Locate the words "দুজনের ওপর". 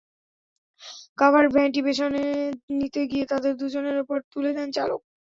3.61-4.17